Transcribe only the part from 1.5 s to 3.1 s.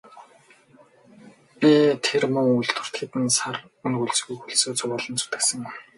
Би тэр муу үйлдвэрт